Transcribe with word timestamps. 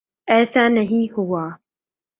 ایسا 0.27 0.67
نہیں 0.67 1.17
ہوا۔ 1.17 1.49